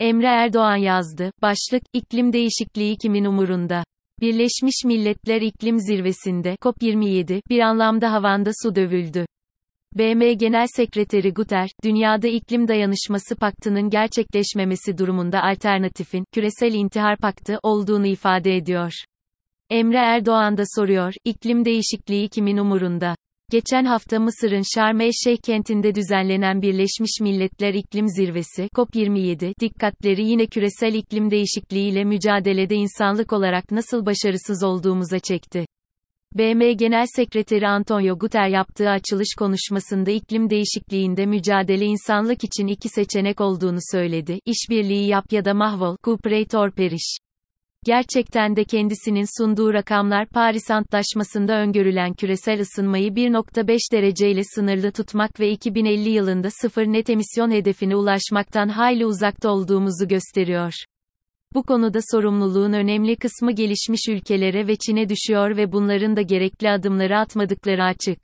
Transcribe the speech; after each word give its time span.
Emre 0.00 0.26
Erdoğan 0.26 0.76
yazdı. 0.76 1.30
Başlık, 1.42 1.82
iklim 1.92 2.32
değişikliği 2.32 2.96
kimin 2.96 3.24
umurunda? 3.24 3.84
Birleşmiş 4.20 4.84
Milletler 4.84 5.40
İklim 5.40 5.78
Zirvesi'nde 5.78 6.54
COP27 6.54 7.40
bir 7.48 7.60
anlamda 7.60 8.12
havanda 8.12 8.50
su 8.62 8.74
dövüldü. 8.74 9.26
BM 9.94 10.32
Genel 10.32 10.66
Sekreteri 10.76 11.34
Guter, 11.34 11.70
dünyada 11.84 12.28
iklim 12.28 12.68
dayanışması 12.68 13.36
paktının 13.36 13.90
gerçekleşmemesi 13.90 14.98
durumunda 14.98 15.42
alternatifin 15.42 16.24
küresel 16.32 16.74
intihar 16.74 17.16
paktı 17.16 17.58
olduğunu 17.62 18.06
ifade 18.06 18.56
ediyor. 18.56 18.92
Emre 19.70 19.98
Erdoğan 19.98 20.56
da 20.56 20.62
soruyor, 20.76 21.14
iklim 21.24 21.64
değişikliği 21.64 22.28
kimin 22.28 22.56
umurunda? 22.56 23.16
Geçen 23.54 23.84
hafta 23.84 24.20
Mısır'ın 24.20 24.62
Şarm 24.74 25.00
el-Şeyh 25.00 25.36
kentinde 25.36 25.94
düzenlenen 25.94 26.62
Birleşmiş 26.62 27.20
Milletler 27.20 27.74
İklim 27.74 28.08
Zirvesi 28.08 28.68
COP27 28.74 29.60
dikkatleri 29.60 30.26
yine 30.26 30.46
küresel 30.46 30.94
iklim 30.94 31.30
değişikliğiyle 31.30 32.04
mücadelede 32.04 32.74
insanlık 32.74 33.32
olarak 33.32 33.70
nasıl 33.70 34.06
başarısız 34.06 34.64
olduğumuza 34.64 35.18
çekti. 35.18 35.66
BM 36.32 36.72
Genel 36.72 37.06
Sekreteri 37.16 37.68
Antonio 37.68 38.18
Guter 38.18 38.48
yaptığı 38.48 38.90
açılış 38.90 39.34
konuşmasında 39.38 40.10
iklim 40.10 40.50
değişikliğinde 40.50 41.26
mücadele 41.26 41.84
insanlık 41.84 42.44
için 42.44 42.66
iki 42.66 42.88
seçenek 42.88 43.40
olduğunu 43.40 43.78
söyledi. 43.92 44.38
İşbirliği 44.46 45.08
yap 45.08 45.32
ya 45.32 45.44
da 45.44 45.54
mahvol, 45.54 45.96
cooperate 46.04 46.58
or 46.58 46.70
perish. 46.70 47.16
Gerçekten 47.84 48.56
de 48.56 48.64
kendisinin 48.64 49.38
sunduğu 49.38 49.72
rakamlar 49.72 50.26
Paris 50.26 50.70
Antlaşması'nda 50.70 51.60
öngörülen 51.60 52.14
küresel 52.14 52.60
ısınmayı 52.60 53.10
1.5 53.10 53.92
dereceyle 53.92 54.42
sınırlı 54.44 54.92
tutmak 54.92 55.40
ve 55.40 55.50
2050 55.50 56.10
yılında 56.10 56.48
sıfır 56.50 56.86
net 56.86 57.10
emisyon 57.10 57.50
hedefine 57.50 57.96
ulaşmaktan 57.96 58.68
hayli 58.68 59.06
uzakta 59.06 59.50
olduğumuzu 59.50 60.08
gösteriyor. 60.08 60.72
Bu 61.54 61.62
konuda 61.62 61.98
sorumluluğun 62.10 62.72
önemli 62.72 63.16
kısmı 63.16 63.52
gelişmiş 63.52 64.08
ülkelere 64.08 64.66
ve 64.66 64.76
Çin'e 64.76 65.08
düşüyor 65.08 65.56
ve 65.56 65.72
bunların 65.72 66.16
da 66.16 66.22
gerekli 66.22 66.70
adımları 66.70 67.18
atmadıkları 67.18 67.84
açık. 67.84 68.18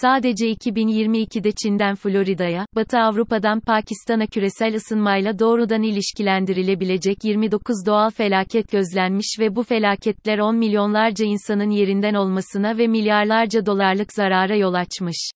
Sadece 0.00 0.52
2022'de 0.52 1.52
Çin'den 1.52 1.94
Florida'ya, 1.94 2.66
Batı 2.76 2.98
Avrupa'dan 2.98 3.60
Pakistan'a 3.60 4.26
küresel 4.26 4.74
ısınmayla 4.74 5.38
doğrudan 5.38 5.82
ilişkilendirilebilecek 5.82 7.24
29 7.24 7.86
doğal 7.86 8.10
felaket 8.10 8.72
gözlenmiş 8.72 9.36
ve 9.38 9.56
bu 9.56 9.62
felaketler 9.62 10.38
10 10.38 10.56
milyonlarca 10.56 11.24
insanın 11.24 11.70
yerinden 11.70 12.14
olmasına 12.14 12.78
ve 12.78 12.86
milyarlarca 12.86 13.66
dolarlık 13.66 14.12
zarara 14.12 14.56
yol 14.56 14.74
açmış. 14.74 15.30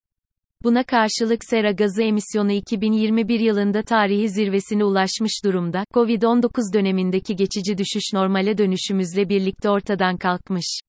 Buna 0.64 0.84
karşılık 0.84 1.44
sera 1.50 1.70
gazı 1.70 2.02
emisyonu 2.02 2.52
2021 2.52 3.40
yılında 3.40 3.82
tarihi 3.82 4.28
zirvesine 4.28 4.84
ulaşmış 4.84 5.32
durumda. 5.44 5.84
Covid-19 5.94 6.74
dönemindeki 6.74 7.36
geçici 7.36 7.78
düşüş 7.78 8.12
normale 8.14 8.58
dönüşümüzle 8.58 9.28
birlikte 9.28 9.70
ortadan 9.70 10.16
kalkmış. 10.16 10.80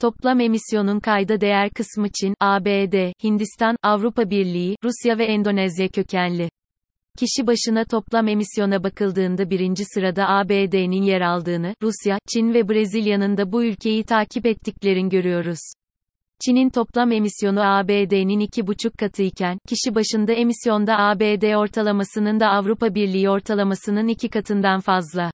Toplam 0.00 0.40
emisyonun 0.40 1.00
kayda 1.00 1.40
değer 1.40 1.70
kısmı 1.70 2.08
Çin, 2.20 2.34
ABD, 2.40 3.12
Hindistan, 3.24 3.76
Avrupa 3.82 4.30
Birliği, 4.30 4.76
Rusya 4.84 5.18
ve 5.18 5.24
Endonezya 5.24 5.88
kökenli. 5.88 6.50
Kişi 7.18 7.46
başına 7.46 7.84
toplam 7.84 8.28
emisyona 8.28 8.84
bakıldığında 8.84 9.50
birinci 9.50 9.84
sırada 9.84 10.28
ABD'nin 10.28 11.02
yer 11.02 11.20
aldığını, 11.20 11.74
Rusya, 11.82 12.18
Çin 12.28 12.54
ve 12.54 12.68
Brezilya'nın 12.68 13.36
da 13.36 13.52
bu 13.52 13.64
ülkeyi 13.64 14.04
takip 14.04 14.46
ettiklerini 14.46 15.08
görüyoruz. 15.08 15.58
Çin'in 16.46 16.70
toplam 16.70 17.12
emisyonu 17.12 17.60
ABD'nin 17.60 18.40
iki 18.40 18.66
buçuk 18.66 18.98
katıyken, 18.98 19.58
kişi 19.68 19.94
başında 19.94 20.32
emisyonda 20.32 20.98
ABD 20.98 21.54
ortalamasının 21.54 22.40
da 22.40 22.48
Avrupa 22.48 22.94
Birliği 22.94 23.30
ortalamasının 23.30 24.08
iki 24.08 24.28
katından 24.28 24.80
fazla. 24.80 25.30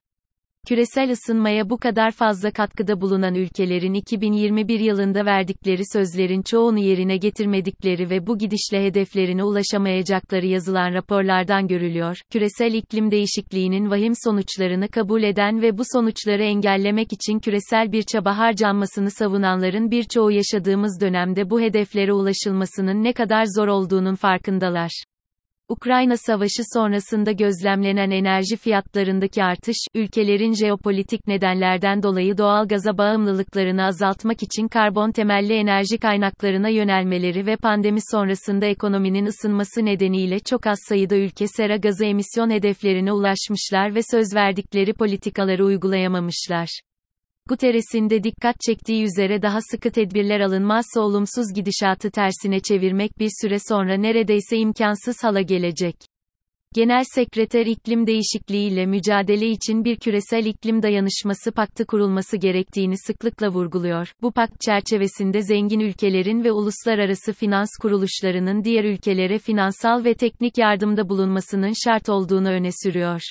Küresel 0.67 1.11
ısınmaya 1.11 1.69
bu 1.69 1.77
kadar 1.77 2.11
fazla 2.11 2.51
katkıda 2.51 3.01
bulunan 3.01 3.35
ülkelerin 3.35 3.93
2021 3.93 4.79
yılında 4.79 5.25
verdikleri 5.25 5.81
sözlerin 5.93 6.41
çoğunu 6.41 6.79
yerine 6.79 7.17
getirmedikleri 7.17 8.09
ve 8.09 8.27
bu 8.27 8.37
gidişle 8.37 8.85
hedeflerine 8.85 9.43
ulaşamayacakları 9.43 10.45
yazılan 10.45 10.93
raporlardan 10.93 11.67
görülüyor. 11.67 12.17
Küresel 12.31 12.73
iklim 12.73 13.11
değişikliğinin 13.11 13.91
vahim 13.91 14.13
sonuçlarını 14.23 14.87
kabul 14.87 15.23
eden 15.23 15.61
ve 15.61 15.77
bu 15.77 15.83
sonuçları 15.93 16.43
engellemek 16.43 17.13
için 17.13 17.39
küresel 17.39 17.91
bir 17.91 18.03
çaba 18.03 18.37
harcanmasını 18.37 19.11
savunanların 19.11 19.91
birçoğu 19.91 20.31
yaşadığımız 20.31 21.01
dönemde 21.01 21.49
bu 21.49 21.61
hedeflere 21.61 22.13
ulaşılmasının 22.13 23.03
ne 23.03 23.13
kadar 23.13 23.45
zor 23.55 23.67
olduğunun 23.67 24.15
farkındalar. 24.15 25.14
Ukrayna 25.69 26.17
Savaşı 26.17 26.63
sonrasında 26.73 27.31
gözlemlenen 27.31 28.11
enerji 28.11 28.57
fiyatlarındaki 28.57 29.43
artış, 29.43 29.77
ülkelerin 29.95 30.53
jeopolitik 30.53 31.27
nedenlerden 31.27 32.03
dolayı 32.03 32.37
doğal 32.37 32.67
gaza 32.67 32.97
bağımlılıklarını 32.97 33.85
azaltmak 33.85 34.43
için 34.43 34.67
karbon 34.67 35.11
temelli 35.11 35.53
enerji 35.53 35.97
kaynaklarına 35.97 36.69
yönelmeleri 36.69 37.45
ve 37.45 37.55
pandemi 37.55 37.99
sonrasında 38.11 38.65
ekonominin 38.65 39.25
ısınması 39.25 39.85
nedeniyle 39.85 40.39
çok 40.39 40.67
az 40.67 40.79
sayıda 40.89 41.15
ülke 41.15 41.47
sera 41.47 41.77
gazı 41.77 42.05
emisyon 42.05 42.49
hedeflerine 42.49 43.11
ulaşmışlar 43.11 43.95
ve 43.95 43.99
söz 44.11 44.35
verdikleri 44.35 44.93
politikaları 44.93 45.65
uygulayamamışlar. 45.65 46.69
Guterres'in 47.49 48.09
de 48.09 48.23
dikkat 48.23 48.55
çektiği 48.61 49.03
üzere 49.03 49.41
daha 49.41 49.59
sıkı 49.71 49.91
tedbirler 49.91 50.39
alınmazsa 50.39 51.01
olumsuz 51.01 51.53
gidişatı 51.55 52.11
tersine 52.11 52.59
çevirmek 52.59 53.19
bir 53.19 53.29
süre 53.41 53.57
sonra 53.69 53.97
neredeyse 53.97 54.57
imkansız 54.57 55.23
hala 55.23 55.41
gelecek. 55.41 55.95
Genel 56.75 57.03
Sekreter 57.15 57.65
iklim 57.65 58.07
değişikliğiyle 58.07 58.85
mücadele 58.85 59.49
için 59.49 59.85
bir 59.85 59.95
küresel 59.95 60.45
iklim 60.45 60.83
dayanışması 60.83 61.51
paktı 61.51 61.85
kurulması 61.85 62.37
gerektiğini 62.37 62.95
sıklıkla 62.97 63.49
vurguluyor. 63.49 64.11
Bu 64.21 64.31
pakt 64.31 64.61
çerçevesinde 64.61 65.41
zengin 65.41 65.79
ülkelerin 65.79 66.43
ve 66.43 66.51
uluslararası 66.51 67.33
finans 67.33 67.69
kuruluşlarının 67.81 68.63
diğer 68.63 68.83
ülkelere 68.83 69.39
finansal 69.39 70.03
ve 70.03 70.13
teknik 70.13 70.57
yardımda 70.57 71.09
bulunmasının 71.09 71.73
şart 71.85 72.09
olduğunu 72.09 72.49
öne 72.49 72.69
sürüyor. 72.83 73.21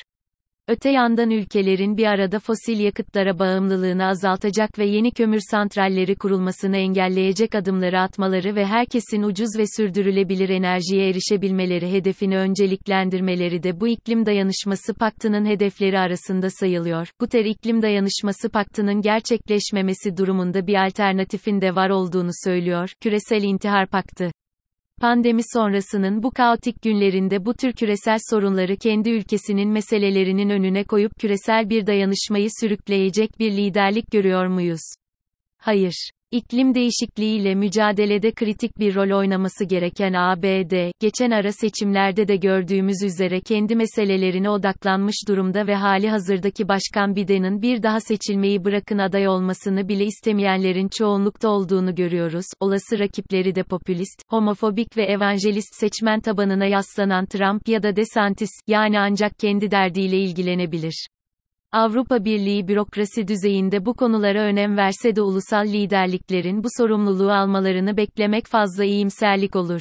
Öte 0.69 0.91
yandan 0.91 1.31
ülkelerin 1.31 1.97
bir 1.97 2.07
arada 2.07 2.39
fosil 2.39 2.81
yakıtlara 2.81 3.39
bağımlılığını 3.39 4.07
azaltacak 4.07 4.79
ve 4.79 4.87
yeni 4.87 5.11
kömür 5.11 5.41
santralleri 5.51 6.17
kurulmasını 6.17 6.77
engelleyecek 6.77 7.55
adımları 7.55 8.01
atmaları 8.01 8.57
ve 8.57 8.67
herkesin 8.67 9.23
ucuz 9.23 9.59
ve 9.59 9.65
sürdürülebilir 9.77 10.49
enerjiye 10.49 11.09
erişebilmeleri 11.09 11.93
hedefini 11.93 12.37
önceliklendirmeleri 12.37 13.63
de 13.63 13.81
bu 13.81 13.89
iklim 13.89 14.27
dayanışması 14.27 14.95
paktının 14.95 15.45
hedefleri 15.45 15.99
arasında 15.99 16.51
sayılıyor. 16.51 17.09
Guter 17.19 17.45
iklim 17.45 17.83
dayanışması 17.83 18.49
paktının 18.49 19.01
gerçekleşmemesi 19.01 20.17
durumunda 20.17 20.67
bir 20.67 20.87
alternatifin 20.87 21.61
de 21.61 21.75
var 21.75 21.91
olduğunu 21.91 22.31
söylüyor. 22.45 22.91
Küresel 23.01 23.43
intihar 23.43 23.87
paktı. 23.87 24.31
Pandemi 25.01 25.43
sonrasının 25.53 26.23
bu 26.23 26.31
kaotik 26.31 26.83
günlerinde 26.83 27.45
bu 27.45 27.55
tür 27.55 27.73
küresel 27.73 28.19
sorunları 28.31 28.77
kendi 28.77 29.11
ülkesinin 29.11 29.69
meselelerinin 29.69 30.51
önüne 30.51 30.85
koyup 30.85 31.13
küresel 31.19 31.71
bir 31.71 31.87
dayanışmayı 31.87 32.49
sürükleyecek 32.61 33.39
bir 33.39 33.53
liderlik 33.53 34.11
görüyor 34.11 34.47
muyuz? 34.47 34.95
Hayır. 35.59 36.11
İklim 36.31 36.75
değişikliğiyle 36.75 37.55
mücadelede 37.55 38.33
kritik 38.33 38.79
bir 38.79 38.95
rol 38.95 39.19
oynaması 39.19 39.65
gereken 39.65 40.13
ABD, 40.13 40.91
geçen 41.01 41.31
ara 41.31 41.53
seçimlerde 41.53 42.29
de 42.29 42.37
gördüğümüz 42.37 43.03
üzere 43.05 43.41
kendi 43.41 43.77
meselelerine 43.77 44.51
odaklanmış 44.51 45.17
durumda 45.29 45.67
ve 45.67 45.75
hali 45.75 46.09
hazırdaki 46.09 46.69
Başkan 46.69 47.17
Biden'ın 47.17 47.63
bir 47.63 47.83
daha 47.83 48.01
seçilmeyi 48.01 48.65
bırakın 48.65 48.99
aday 48.99 49.29
olmasını 49.29 49.89
bile 49.89 50.05
istemeyenlerin 50.05 50.89
çoğunlukta 50.89 51.49
olduğunu 51.49 51.95
görüyoruz. 51.95 52.47
Olası 52.61 52.99
rakipleri 52.99 53.55
de 53.55 53.63
popülist, 53.63 54.23
homofobik 54.31 54.97
ve 54.97 55.05
evangelist 55.05 55.75
seçmen 55.81 56.21
tabanına 56.21 56.67
yaslanan 56.67 57.27
Trump 57.27 57.69
ya 57.69 57.83
da 57.83 57.97
DeSantis, 57.97 58.51
yani 58.67 59.01
ancak 59.01 59.39
kendi 59.39 59.71
derdiyle 59.71 60.19
ilgilenebilir. 60.19 61.07
Avrupa 61.75 62.25
Birliği 62.25 62.69
bürokrasi 62.69 63.29
düzeyinde 63.29 63.87
bu 63.87 63.95
konulara 63.95 64.43
önem 64.43 64.77
verse 64.77 65.17
de 65.17 65.23
ulusal 65.23 65.67
liderliklerin 65.67 66.65
bu 66.65 66.69
sorumluluğu 66.79 67.33
almalarını 67.33 67.97
beklemek 67.97 68.47
fazla 68.47 68.85
iyimserlik 68.85 69.57
olur. 69.57 69.81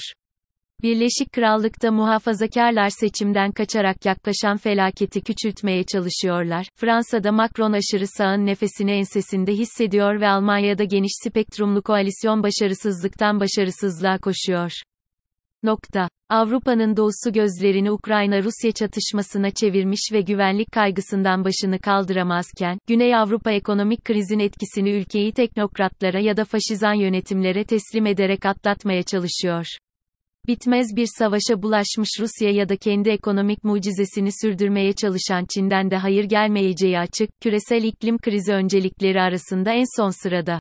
Birleşik 0.84 1.34
Krallık'ta 1.34 1.92
muhafazakarlar 1.92 2.90
seçimden 2.90 3.51
kaçarak 3.51 4.06
yaklaşan 4.06 4.57
felaketi 4.57 5.22
küçültmeye 5.22 5.84
çalışıyorlar. 5.84 6.68
Fransa'da 6.75 7.31
Macron 7.31 7.74
aşırı 7.74 8.07
sağın 8.18 8.46
nefesini 8.46 8.92
ensesinde 8.92 9.54
hissediyor 9.54 10.22
ve 10.22 10.28
Almanya'da 10.28 10.84
geniş 10.84 11.12
spektrumlu 11.24 11.81
koalisyon 11.81 12.44
başarısızlıktan 12.44 13.39
başarısızlığa 13.39 14.18
koşuyor. 14.18 14.72
Nokta. 15.63 16.10
Avrupa'nın 16.30 16.98
doğusu 16.98 17.33
gözlerini 17.33 17.92
Ukrayna-Rusya 17.92 18.71
çatışmasına 18.71 19.51
çevirmiş 19.51 20.10
ve 20.12 20.21
güvenlik 20.21 20.71
kaygısından 20.71 21.45
başını 21.45 21.80
kaldıramazken, 21.80 22.77
Güney 22.88 23.15
Avrupa 23.15 23.51
ekonomik 23.51 24.06
krizin 24.06 24.39
etkisini 24.39 24.92
ülkeyi 24.92 25.33
teknokratlara 25.33 26.19
ya 26.19 26.38
da 26.38 26.45
faşizan 26.45 26.94
yönetimlere 26.94 27.63
teslim 27.63 28.06
ederek 28.06 28.45
atlatmaya 28.45 29.04
çalışıyor. 29.04 29.65
Bitmez 30.48 30.88
bir 30.95 31.07
savaşa 31.18 31.62
bulaşmış 31.62 32.10
Rusya 32.19 32.51
ya 32.51 32.69
da 32.69 32.77
kendi 32.77 33.10
ekonomik 33.10 33.63
mucizesini 33.63 34.30
sürdürmeye 34.42 34.94
çalışan 34.94 35.45
Çin'den 35.54 35.92
de 35.92 35.98
hayır 35.98 36.24
gelmeyeceği 36.24 37.00
açık, 37.00 37.30
küresel 37.42 37.83
iklim 37.83 38.18
krizi 38.18 38.54
öncelikleri 38.54 39.21
arasında 39.21 39.71
en 39.71 40.01
son 40.01 40.10
sırada. 40.10 40.60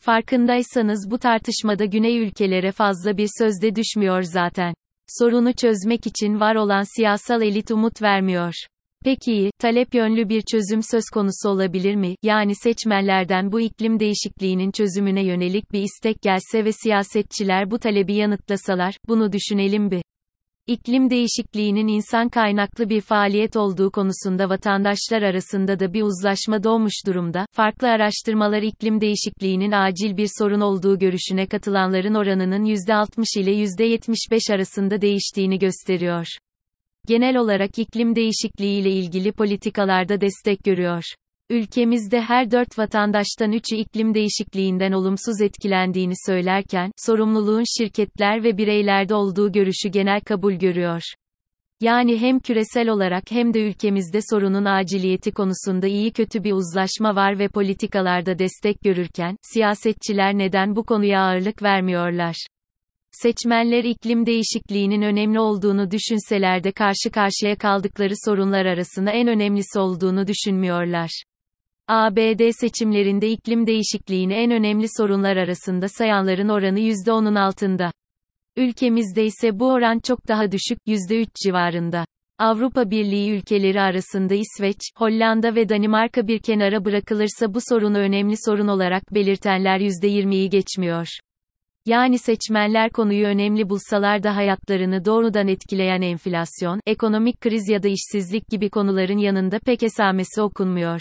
Farkındaysanız 0.00 1.10
bu 1.10 1.18
tartışmada 1.18 1.84
Güney 1.84 2.18
ülkelere 2.18 2.72
fazla 2.72 3.16
bir 3.16 3.28
sözde 3.38 3.74
düşmüyor 3.74 4.22
zaten. 4.22 4.74
Sorunu 5.18 5.52
çözmek 5.52 6.06
için 6.06 6.40
var 6.40 6.54
olan 6.54 6.96
siyasal 6.96 7.42
elit 7.42 7.70
umut 7.70 8.02
vermiyor. 8.02 8.54
Peki, 9.04 9.50
talep 9.58 9.94
yönlü 9.94 10.28
bir 10.28 10.42
çözüm 10.42 10.82
söz 10.82 11.04
konusu 11.14 11.48
olabilir 11.48 11.94
mi? 11.94 12.14
Yani 12.22 12.54
seçmenlerden 12.54 13.52
bu 13.52 13.60
iklim 13.60 14.00
değişikliğinin 14.00 14.70
çözümüne 14.70 15.24
yönelik 15.24 15.72
bir 15.72 15.82
istek 15.82 16.22
gelse 16.22 16.64
ve 16.64 16.72
siyasetçiler 16.72 17.70
bu 17.70 17.78
talebi 17.78 18.14
yanıtlasalar, 18.14 18.94
bunu 19.08 19.32
düşünelim 19.32 19.90
bir. 19.90 20.02
İklim 20.68 21.10
değişikliğinin 21.10 21.88
insan 21.88 22.28
kaynaklı 22.28 22.88
bir 22.88 23.00
faaliyet 23.00 23.56
olduğu 23.56 23.90
konusunda 23.90 24.48
vatandaşlar 24.48 25.22
arasında 25.22 25.80
da 25.80 25.92
bir 25.92 26.02
uzlaşma 26.02 26.64
doğmuş 26.64 26.92
durumda. 27.06 27.46
Farklı 27.52 27.88
araştırmalar 27.88 28.62
iklim 28.62 29.00
değişikliğinin 29.00 29.72
acil 29.72 30.16
bir 30.16 30.28
sorun 30.38 30.60
olduğu 30.60 30.98
görüşüne 30.98 31.46
katılanların 31.46 32.14
oranının 32.14 32.64
%60 32.64 33.40
ile 33.40 33.52
%75 33.52 34.54
arasında 34.54 35.00
değiştiğini 35.00 35.58
gösteriyor. 35.58 36.26
Genel 37.06 37.36
olarak 37.36 37.78
iklim 37.78 38.16
değişikliği 38.16 38.80
ile 38.80 38.90
ilgili 38.90 39.32
politikalarda 39.32 40.20
destek 40.20 40.64
görüyor. 40.64 41.02
Ülkemizde 41.50 42.20
her 42.20 42.50
dört 42.50 42.78
vatandaştan 42.78 43.52
üçü 43.52 43.76
iklim 43.76 44.14
değişikliğinden 44.14 44.92
olumsuz 44.92 45.40
etkilendiğini 45.40 46.12
söylerken, 46.26 46.92
sorumluluğun 46.96 47.64
şirketler 47.78 48.44
ve 48.44 48.56
bireylerde 48.56 49.14
olduğu 49.14 49.52
görüşü 49.52 49.88
genel 49.88 50.20
kabul 50.20 50.52
görüyor. 50.52 51.02
Yani 51.80 52.20
hem 52.20 52.40
küresel 52.40 52.88
olarak 52.88 53.30
hem 53.30 53.54
de 53.54 53.68
ülkemizde 53.68 54.20
sorunun 54.30 54.64
aciliyeti 54.64 55.32
konusunda 55.32 55.86
iyi 55.86 56.12
kötü 56.12 56.44
bir 56.44 56.52
uzlaşma 56.52 57.16
var 57.16 57.38
ve 57.38 57.48
politikalarda 57.48 58.38
destek 58.38 58.82
görürken, 58.82 59.36
siyasetçiler 59.42 60.38
neden 60.38 60.76
bu 60.76 60.84
konuya 60.84 61.20
ağırlık 61.20 61.62
vermiyorlar? 61.62 62.46
Seçmenler 63.10 63.84
iklim 63.84 64.26
değişikliğinin 64.26 65.02
önemli 65.02 65.40
olduğunu 65.40 65.90
düşünseler 65.90 66.64
de 66.64 66.72
karşı 66.72 67.10
karşıya 67.12 67.56
kaldıkları 67.56 68.14
sorunlar 68.24 68.66
arasında 68.66 69.10
en 69.10 69.28
önemlisi 69.28 69.78
olduğunu 69.78 70.26
düşünmüyorlar. 70.26 71.22
ABD 71.88 72.50
seçimlerinde 72.60 73.30
iklim 73.30 73.66
değişikliğini 73.66 74.34
en 74.34 74.50
önemli 74.50 74.86
sorunlar 74.96 75.36
arasında 75.36 75.88
sayanların 75.88 76.48
oranı 76.48 76.80
%10'un 76.80 77.34
altında. 77.34 77.92
Ülkemizde 78.56 79.24
ise 79.24 79.58
bu 79.58 79.72
oran 79.72 79.98
çok 79.98 80.28
daha 80.28 80.52
düşük, 80.52 80.78
%3 80.86 81.28
civarında. 81.44 82.04
Avrupa 82.38 82.90
Birliği 82.90 83.30
ülkeleri 83.30 83.80
arasında 83.80 84.34
İsveç, 84.34 84.76
Hollanda 84.96 85.54
ve 85.54 85.68
Danimarka 85.68 86.26
bir 86.26 86.38
kenara 86.38 86.84
bırakılırsa 86.84 87.54
bu 87.54 87.58
sorunu 87.68 87.98
önemli 87.98 88.34
sorun 88.46 88.68
olarak 88.68 89.14
belirtenler 89.14 89.80
%20'yi 89.80 90.50
geçmiyor. 90.50 91.06
Yani 91.86 92.18
seçmenler 92.18 92.90
konuyu 92.90 93.26
önemli 93.26 93.70
bulsalar 93.70 94.22
da 94.22 94.36
hayatlarını 94.36 95.04
doğrudan 95.04 95.48
etkileyen 95.48 96.02
enflasyon, 96.02 96.80
ekonomik 96.86 97.40
kriz 97.40 97.68
ya 97.68 97.82
da 97.82 97.88
işsizlik 97.88 98.48
gibi 98.48 98.70
konuların 98.70 99.18
yanında 99.18 99.58
pek 99.58 99.82
esamesi 99.82 100.42
okunmuyor. 100.42 101.00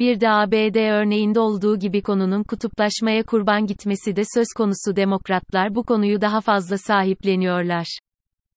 Bir 0.00 0.20
de 0.20 0.30
ABD 0.30 0.90
örneğinde 0.90 1.40
olduğu 1.40 1.78
gibi 1.78 2.02
konunun 2.02 2.42
kutuplaşmaya 2.42 3.22
kurban 3.22 3.66
gitmesi 3.66 4.16
de 4.16 4.22
söz 4.34 4.46
konusu 4.56 4.96
demokratlar 4.96 5.74
bu 5.74 5.82
konuyu 5.82 6.20
daha 6.20 6.40
fazla 6.40 6.78
sahipleniyorlar. 6.78 7.98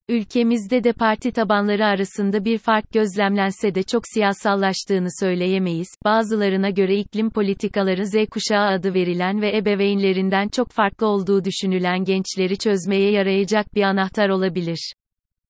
Ülkemizde 0.09 0.83
de 0.83 0.93
parti 0.93 1.31
tabanları 1.31 1.85
arasında 1.85 2.45
bir 2.45 2.57
fark 2.57 2.93
gözlemlense 2.93 3.75
de 3.75 3.83
çok 3.83 4.03
siyasallaştığını 4.13 5.07
söyleyemeyiz. 5.19 5.87
Bazılarına 6.05 6.69
göre 6.69 6.95
iklim 6.95 7.29
politikaları 7.29 8.07
Z 8.07 8.13
kuşağı 8.31 8.67
adı 8.67 8.93
verilen 8.93 9.41
ve 9.41 9.57
ebeveynlerinden 9.57 10.47
çok 10.47 10.71
farklı 10.71 11.07
olduğu 11.07 11.45
düşünülen 11.45 12.03
gençleri 12.03 12.57
çözmeye 12.57 13.11
yarayacak 13.11 13.75
bir 13.75 13.83
anahtar 13.83 14.29
olabilir. 14.29 14.93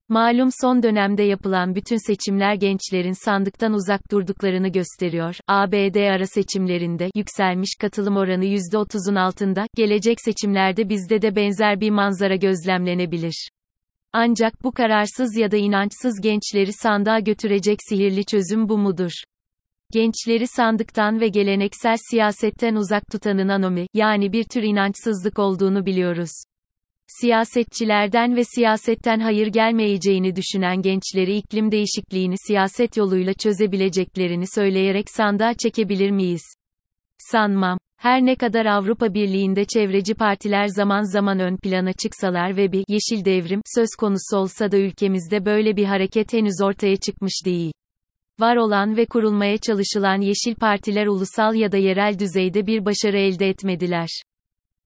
Malum 0.09 0.49
son 0.61 0.83
dönemde 0.83 1.23
yapılan 1.23 1.75
bütün 1.75 2.07
seçimler 2.07 2.55
gençlerin 2.55 3.25
sandıktan 3.25 3.73
uzak 3.73 4.11
durduklarını 4.11 4.67
gösteriyor. 4.67 5.35
ABD 5.47 5.95
ara 5.95 6.27
seçimlerinde 6.27 7.09
yükselmiş 7.15 7.69
katılım 7.81 8.17
oranı 8.17 8.45
%30'un 8.45 9.15
altında, 9.15 9.67
gelecek 9.75 10.21
seçimlerde 10.21 10.89
bizde 10.89 11.21
de 11.21 11.35
benzer 11.35 11.81
bir 11.81 11.89
manzara 11.89 12.35
gözlemlenebilir. 12.35 13.49
Ancak 14.13 14.63
bu 14.63 14.71
kararsız 14.71 15.37
ya 15.37 15.51
da 15.51 15.57
inançsız 15.57 16.21
gençleri 16.21 16.73
sandığa 16.73 17.19
götürecek 17.19 17.77
sihirli 17.89 18.25
çözüm 18.25 18.69
bu 18.69 18.77
mudur? 18.77 19.11
Gençleri 19.91 20.47
sandıktan 20.47 21.19
ve 21.19 21.27
geleneksel 21.27 21.95
siyasetten 22.09 22.75
uzak 22.75 23.03
tutanın 23.11 23.47
anomi, 23.47 23.87
yani 23.93 24.33
bir 24.33 24.43
tür 24.43 24.63
inançsızlık 24.63 25.39
olduğunu 25.39 25.85
biliyoruz. 25.85 26.46
Siyasetçilerden 27.07 28.35
ve 28.35 28.43
siyasetten 28.43 29.19
hayır 29.19 29.47
gelmeyeceğini 29.47 30.35
düşünen 30.35 30.81
gençleri 30.81 31.37
iklim 31.37 31.71
değişikliğini 31.71 32.35
siyaset 32.47 32.97
yoluyla 32.97 33.33
çözebileceklerini 33.33 34.45
söyleyerek 34.55 35.09
sandığa 35.09 35.53
çekebilir 35.53 36.11
miyiz? 36.11 36.41
Sanmam. 37.17 37.77
Her 37.97 38.25
ne 38.25 38.35
kadar 38.35 38.65
Avrupa 38.65 39.13
Birliği'nde 39.13 39.65
çevreci 39.65 40.13
partiler 40.13 40.67
zaman 40.67 41.01
zaman 41.13 41.39
ön 41.39 41.57
plana 41.57 41.93
çıksalar 41.93 42.57
ve 42.57 42.71
bir 42.71 42.83
yeşil 42.87 43.25
devrim 43.25 43.61
söz 43.75 43.89
konusu 43.99 44.37
olsa 44.37 44.71
da 44.71 44.77
ülkemizde 44.77 45.45
böyle 45.45 45.75
bir 45.75 45.85
hareket 45.85 46.33
henüz 46.33 46.61
ortaya 46.63 46.95
çıkmış 46.95 47.45
değil. 47.45 47.73
Var 48.39 48.55
olan 48.55 48.97
ve 48.97 49.05
kurulmaya 49.05 49.57
çalışılan 49.57 50.21
yeşil 50.21 50.55
partiler 50.55 51.07
ulusal 51.07 51.55
ya 51.55 51.71
da 51.71 51.77
yerel 51.77 52.19
düzeyde 52.19 52.67
bir 52.67 52.85
başarı 52.85 53.17
elde 53.17 53.49
etmediler. 53.49 54.09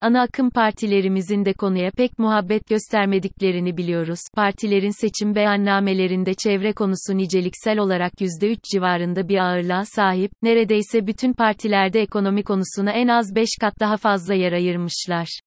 Ana 0.04 0.22
akım 0.22 0.50
partilerimizin 0.50 1.46
de 1.46 1.54
konuya 1.54 1.92
pek 1.92 2.20
muhabbet 2.20 2.68
göstermediklerini 2.68 3.78
biliyoruz. 3.78 4.20
Partilerin 4.36 5.02
seçim 5.02 5.36
beyannamelerinde 5.36 6.34
çevre 6.34 6.74
konusu 6.74 7.18
niceliksel 7.18 7.80
olarak 7.80 8.14
%3 8.22 8.58
civarında 8.72 9.30
bir 9.30 9.38
ağırlığa 9.38 9.86
sahip, 9.86 10.32
neredeyse 10.42 11.08
bütün 11.08 11.34
partilerde 11.34 12.02
ekonomi 12.02 12.44
konusuna 12.44 12.92
en 12.92 13.08
az 13.08 13.36
5 13.36 13.50
kat 13.62 13.80
daha 13.80 13.98
fazla 13.98 14.34
yer 14.34 14.52
ayırmışlar. 14.52 15.40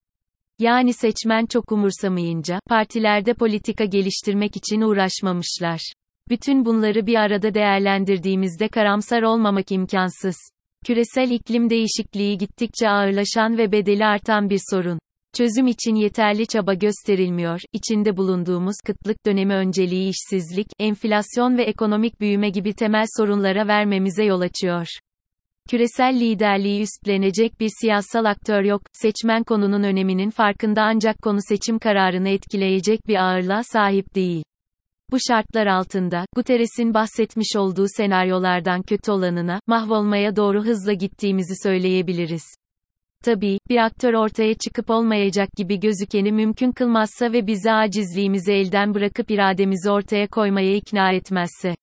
Yani 0.59 0.93
seçmen 0.93 1.45
çok 1.45 1.71
umursamayınca, 1.71 2.59
partilerde 2.69 3.33
politika 3.33 3.85
geliştirmek 3.85 4.55
için 4.55 4.81
uğraşmamışlar. 4.81 5.93
Bütün 6.29 6.65
bunları 6.65 7.07
bir 7.07 7.15
arada 7.15 7.53
değerlendirdiğimizde 7.53 8.67
karamsar 8.67 9.21
olmamak 9.21 9.71
imkansız. 9.71 10.35
Küresel 10.85 11.31
iklim 11.31 11.69
değişikliği 11.69 12.37
gittikçe 12.37 12.89
ağırlaşan 12.89 13.57
ve 13.57 13.71
bedeli 13.71 14.05
artan 14.05 14.49
bir 14.49 14.59
sorun. 14.71 14.99
Çözüm 15.37 15.67
için 15.67 15.95
yeterli 15.95 16.47
çaba 16.47 16.73
gösterilmiyor. 16.73 17.61
İçinde 17.73 18.17
bulunduğumuz 18.17 18.75
kıtlık 18.85 19.25
dönemi 19.25 19.53
önceliği 19.53 20.09
işsizlik, 20.09 20.67
enflasyon 20.79 21.57
ve 21.57 21.63
ekonomik 21.63 22.19
büyüme 22.21 22.49
gibi 22.49 22.73
temel 22.73 23.05
sorunlara 23.17 23.67
vermemize 23.67 24.23
yol 24.23 24.41
açıyor. 24.41 24.87
Küresel 25.69 26.19
liderliği 26.19 26.81
üstlenecek 26.81 27.59
bir 27.59 27.69
siyasal 27.81 28.25
aktör 28.25 28.63
yok. 28.63 28.81
Seçmen 28.93 29.43
konunun 29.43 29.83
öneminin 29.83 30.29
farkında 30.29 30.81
ancak 30.83 31.21
konu 31.21 31.39
seçim 31.49 31.79
kararını 31.79 32.29
etkileyecek 32.29 33.07
bir 33.07 33.15
ağırlığa 33.15 33.63
sahip 33.63 34.15
değil. 34.15 34.43
Bu 35.11 35.17
şartlar 35.27 35.67
altında, 35.67 36.25
Guterres'in 36.35 36.93
bahsetmiş 36.93 37.55
olduğu 37.55 37.85
senaryolardan 37.97 38.81
kötü 38.81 39.11
olanına, 39.11 39.59
mahvolmaya 39.67 40.35
doğru 40.35 40.63
hızla 40.63 40.93
gittiğimizi 40.93 41.53
söyleyebiliriz. 41.63 42.43
Tabii, 43.23 43.59
bir 43.69 43.77
aktör 43.77 44.13
ortaya 44.13 44.53
çıkıp 44.53 44.89
olmayacak 44.89 45.49
gibi 45.57 45.79
gözükeni 45.79 46.31
mümkün 46.31 46.71
kılmazsa 46.71 47.33
ve 47.33 47.47
bizi 47.47 47.71
acizliğimizi 47.71 48.53
elden 48.53 48.93
bırakıp 48.93 49.31
irademizi 49.31 49.91
ortaya 49.91 50.27
koymaya 50.27 50.75
ikna 50.75 51.11
etmezse. 51.11 51.75